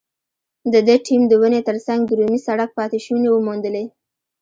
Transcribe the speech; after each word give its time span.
د 0.73 0.73
ده 0.87 0.95
ټیم 1.05 1.21
د 1.27 1.33
ونې 1.41 1.61
تر 1.67 1.77
څنګ 1.87 2.01
د 2.05 2.11
رومي 2.19 2.39
سړک 2.47 2.69
پاتې 2.77 2.97
شونې 3.05 3.29
وموندلې. 3.31 3.85